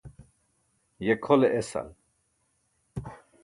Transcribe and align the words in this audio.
Ye 1.05 1.13
khole 1.23 1.47
esal! 1.59 1.89